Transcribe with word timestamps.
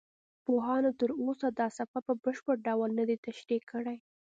پوهانو 0.45 0.91
تر 0.99 1.09
اوسه 1.23 1.47
دا 1.59 1.67
سفر 1.77 2.01
په 2.07 2.13
بشپړ 2.23 2.55
ډول 2.67 2.89
نه 2.99 3.03
دی 3.09 3.17
تشریح 3.27 3.61
کړی. 3.71 3.97